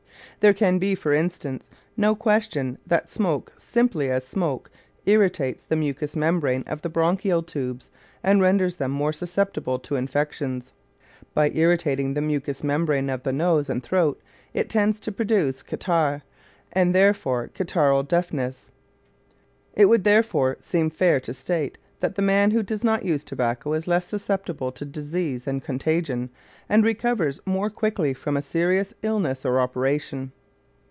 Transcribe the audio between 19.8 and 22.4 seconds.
would therefore seem fair to state that the